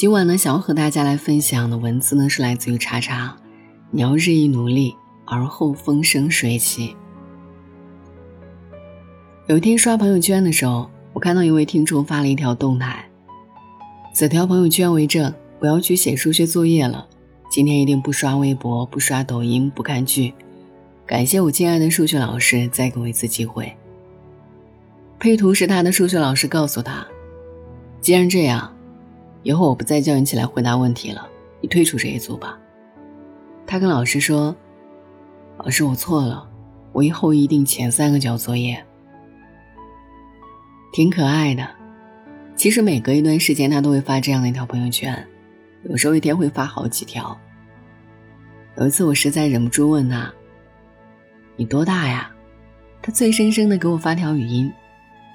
[0.00, 3.36] 今晚呢，想要和大家来分享的文字呢，是来自于叉叉。
[3.90, 6.96] 你要日益努力，而后风生水起。
[9.46, 13.04] 有一天刷朋友圈的时候，我看到一位听众发了一条动态，
[14.14, 17.06] 此条朋友圈为证：我要去写数学作业了，
[17.50, 20.32] 今天一定不刷微博，不刷抖音，不看剧。
[21.04, 23.70] 感谢我亲爱的数学老师，再给我一次机会。
[25.18, 27.06] 配图是他的数学老师告诉他
[28.00, 28.74] ：“既然这样。”
[29.42, 31.26] 以后我不再叫你起来回答问题了，
[31.60, 32.58] 你退出这一组吧。
[33.66, 34.54] 他跟老师说
[35.58, 36.48] ：“老师，我错了，
[36.92, 38.84] 我以后一定前三个交作业。”
[40.92, 41.66] 挺可爱的。
[42.56, 45.26] 其实每隔一段时间，他都会发这样的一条朋友圈，
[45.84, 47.38] 有时候一天会发好几条。
[48.76, 50.30] 有一次，我实在忍不住问他
[51.56, 52.30] ：“你多大呀？”
[53.00, 54.70] 他脆生生的给我发条语音：“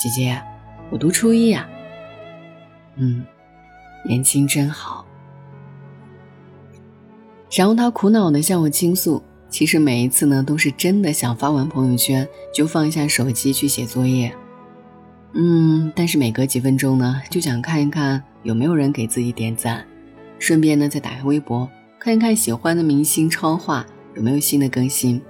[0.00, 0.40] 姐姐，
[0.88, 1.68] 我读初一呀。”
[2.96, 3.22] 嗯。
[4.04, 5.04] 年轻真好。
[7.56, 14.32] 然后他苦恼的向我倾诉，其实每一次呢，都是真的想发完朋友圈就放下手机去写作业。
[15.32, 19.84] 嗯，但是每隔几分钟呢，就想看一看有没有人给自己点赞，
[20.38, 23.84] 顺便呢再打开微博看一看喜欢的明星超话
[24.14, 25.20] 有没有新的更新。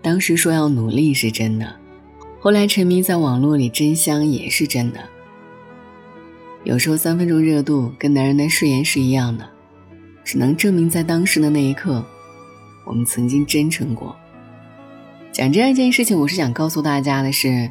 [0.00, 1.76] 当时说要努力是真的，
[2.40, 5.00] 后来沉迷在网络里真香也是真的。
[6.64, 9.48] 有时候三分钟热度跟男人的誓言是一样的，
[10.22, 12.04] 只能证明在当时的那一刻，
[12.86, 14.14] 我们曾经真诚过。
[15.32, 17.68] 讲这样一件事情，我是想告诉大家的是，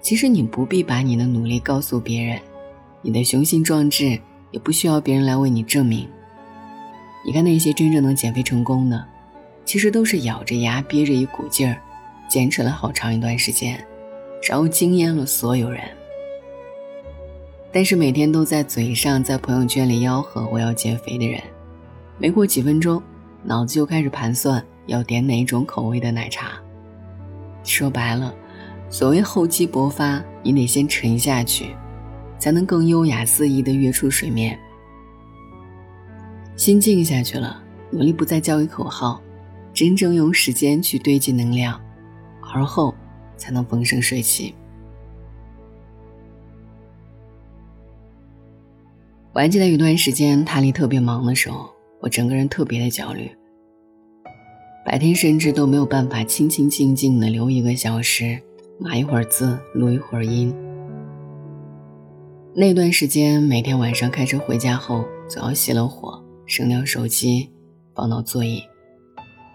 [0.00, 2.40] 其实你不必把你的努力告诉别人，
[3.00, 4.18] 你的雄心壮志
[4.50, 6.08] 也不需要别人来为你证明。
[7.24, 9.04] 你看那些真正能减肥成功的，
[9.64, 11.80] 其实都是咬着牙憋着一股劲儿，
[12.28, 13.78] 坚持了好长一段时间，
[14.42, 15.82] 然后惊艳了所有人。
[17.72, 21.42] 但是每天都在嘴上，在朋友圈里吆喝我要减肥的人，
[22.18, 23.02] 没过几分钟，
[23.42, 26.52] 脑子就开始盘算要点哪种口味的奶茶。
[27.64, 28.34] 说白了，
[28.90, 31.74] 所谓厚积薄发，你得先沉下去，
[32.38, 34.58] 才能更优雅肆意地跃出水面。
[36.56, 39.18] 心静下去了，努力不再叫一口号，
[39.72, 41.80] 真正用时间去堆积能量，
[42.52, 42.94] 而后
[43.38, 44.54] 才能风生水起。
[49.34, 51.70] 我还记得有段时间，塔里特别忙的时候，
[52.00, 53.30] 我整个人特别的焦虑。
[54.84, 58.38] 白天甚至都没有办法清清静静的留一个小时，
[58.78, 60.54] 码一会儿字，录一会儿音。
[62.54, 67.48] 那段时间，每天晚上开车回家后，总要熄了火，扔掉手机，
[67.94, 68.62] 放到座椅，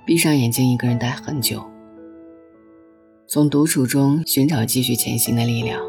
[0.07, 1.63] 闭上眼睛，一个人待很久，
[3.27, 5.79] 从独处中寻找继续前行的力量。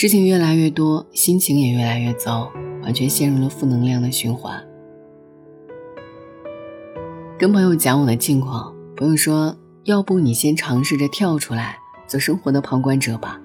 [0.00, 2.50] 事情越来越多，心情也越来越糟，
[2.82, 4.58] 完全陷入了负能量的循环。
[7.38, 13.38] 跟朋友讲我的近况，朋友说：“要不你先尝试着跳出来，做生活的旁观者吧。”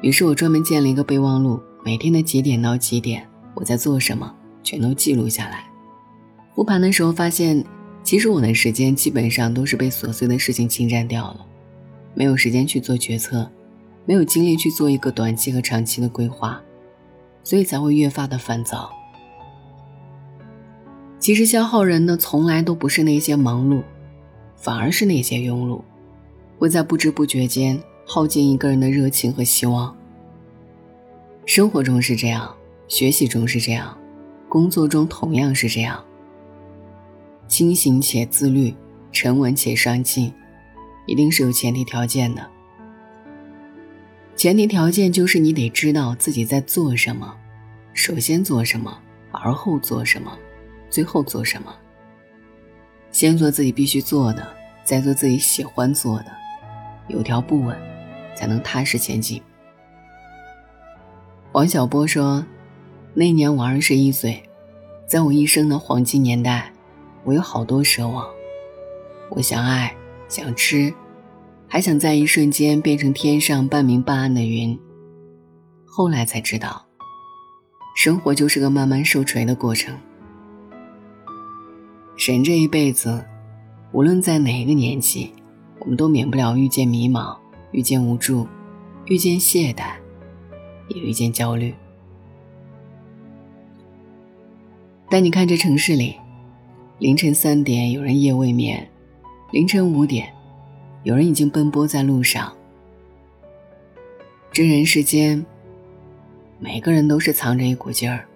[0.00, 5.66] 于是我专门建了一个备忘录，每天的几点到几点，我在做什么，全都记录下来。
[6.54, 7.62] 复盘的时候发现，
[8.02, 11.44] 其实我的时间基本上都是被琐碎的事情侵占掉了，
[12.14, 13.46] 没有时间去做决策。
[14.06, 16.60] 没有精力去做一个短期和长期的规划，
[17.42, 18.90] 所以才会越发的烦躁。
[21.18, 23.82] 其实消耗人的从来都不是那些忙碌，
[24.56, 25.80] 反而是那些庸碌，
[26.58, 29.96] 会在不知不觉间耗尽一个人的热情和希望。
[31.46, 32.54] 生活中是这样，
[32.88, 33.96] 学习中是这样，
[34.48, 36.04] 工作中同样是这样。
[37.48, 38.74] 清醒且自律，
[39.12, 40.32] 沉稳且上进，
[41.06, 42.53] 一定是有前提条件的。
[44.44, 47.34] 前提条件就是你得知道自己在做什么，
[47.94, 49.00] 首先做什么，
[49.30, 50.38] 而后做什么，
[50.90, 51.74] 最后做什么。
[53.10, 54.46] 先做自己必须做的，
[54.84, 56.26] 再做自己喜欢做的，
[57.08, 57.74] 有条不紊，
[58.36, 59.40] 才能踏实前进。
[61.52, 62.44] 王小波说
[63.16, 64.42] ：“那年我二十一岁，
[65.06, 66.70] 在我一生的黄金年代，
[67.22, 68.28] 我有好多奢望，
[69.30, 69.96] 我想爱，
[70.28, 70.92] 想吃。”
[71.74, 74.78] 还想在一瞬间变成天上半明半暗的云。
[75.84, 76.86] 后来才知道，
[77.96, 79.92] 生活就是个慢慢受锤的过程。
[82.16, 83.24] 人这一辈子，
[83.90, 85.32] 无论在哪一个年纪，
[85.80, 87.36] 我们都免不了遇见迷茫，
[87.72, 88.46] 遇见无助，
[89.06, 89.94] 遇见懈怠，
[90.86, 91.74] 也遇见焦虑。
[95.10, 96.14] 但你看这城市里，
[97.00, 98.88] 凌晨三点有人夜未眠，
[99.50, 100.32] 凌晨五点。
[101.04, 102.50] 有人已经奔波在路上，
[104.50, 105.44] 这人世间，
[106.58, 108.26] 每个人都是藏着一股劲儿，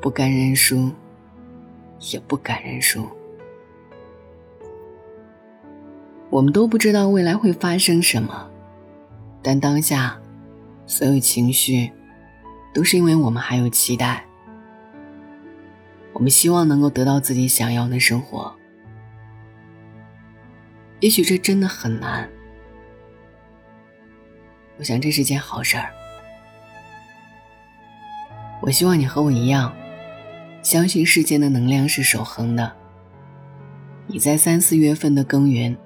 [0.00, 0.90] 不甘认输，
[2.10, 3.06] 也不敢认输。
[6.30, 8.50] 我们都不知道未来会发生什么，
[9.42, 10.18] 但当下，
[10.86, 11.92] 所有情绪，
[12.72, 14.24] 都是因为我们还有期待。
[16.14, 18.54] 我们希望能够得到自己想要的生活，
[21.02, 22.30] 也许这真的很难。
[24.78, 25.90] 我想这是件好事儿。
[28.62, 29.74] 我希望你和我一样，
[30.62, 32.72] 相信世间的能量是守恒的。
[34.06, 35.76] 你在三四月份的耕耘，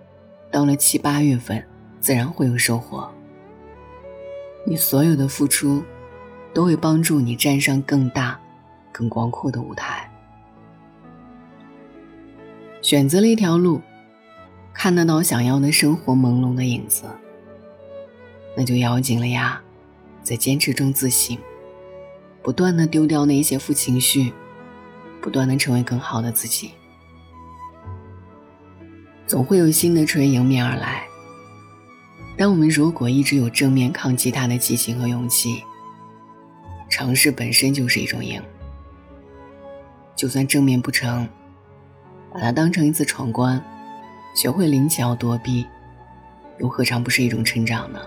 [0.50, 1.66] 到了七八月份，
[1.98, 3.10] 自然会有收获。
[4.66, 5.82] 你所有的付出，
[6.52, 8.38] 都会帮助你站上更大、
[8.92, 10.10] 更广阔的舞台。
[12.82, 13.80] 选择了一条路，
[14.76, 17.04] 看得到想要的生活朦胧的影子，
[18.54, 19.58] 那就咬紧了牙，
[20.22, 21.36] 在坚持中自省，
[22.42, 24.32] 不断的丢掉那些负情绪，
[25.20, 26.72] 不断的成为更好的自己。
[29.26, 31.04] 总会有新的锤迎面而来。
[32.36, 35.64] 但我们如果一直有正面抗击它的激情和勇气，
[36.90, 38.40] 尝试本身就是一种赢。
[40.14, 41.26] 就算正面不成。
[42.32, 43.64] 把它当成一次闯关，
[44.36, 45.66] 学会灵巧躲避，
[46.58, 47.98] 又何尝不是一种成长呢？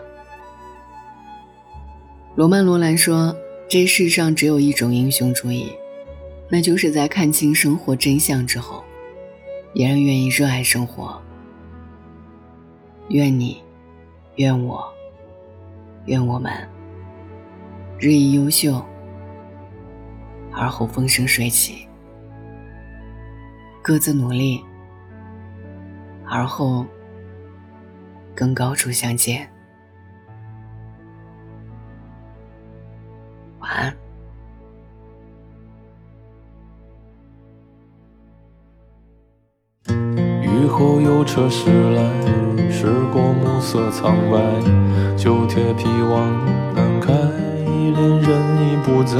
[2.35, 3.35] 罗曼·罗兰说
[3.67, 5.71] ：“这世上只有一种英雄主义，
[6.47, 8.83] 那就是在看清生活真相之后，
[9.73, 11.19] 依然愿意热爱生活。
[13.07, 13.63] 愿你，
[14.35, 14.87] 愿我，
[16.05, 16.53] 愿我们
[17.97, 18.85] 日益优秀，
[20.53, 21.87] 而后风生水起。”
[23.81, 24.63] 各自努力，
[26.29, 26.85] 而后
[28.35, 29.49] 更高处相见。
[33.59, 33.93] 晚安。
[40.41, 42.01] 雨后有车驶来，
[42.69, 44.37] 驶过暮色苍白，
[45.17, 46.31] 旧铁皮往
[46.75, 48.29] 南开，恋人
[48.61, 49.17] 已不在，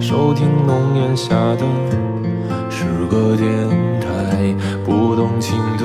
[0.00, 1.66] 收听浓烟下的。
[2.70, 3.48] 是个电
[4.00, 5.84] 台，不动情的